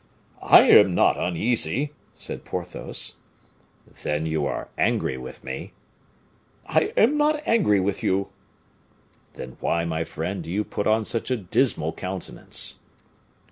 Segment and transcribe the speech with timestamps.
[0.41, 3.17] "I am not uneasy," said Porthos.
[4.01, 5.73] "Then you are angry with me."
[6.65, 8.29] "I am not angry with you."
[9.35, 12.79] "Then why, my friend, do you put on such a dismal countenance?"